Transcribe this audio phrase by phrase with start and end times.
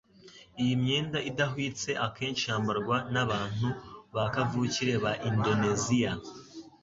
[0.61, 3.69] Iyi myenda idahwitse akenshi yambarwa nabantu
[4.13, 6.11] ba kavukire ba Indoneziya